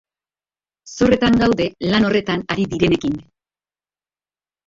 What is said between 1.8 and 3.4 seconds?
lan horretan ari direnekin.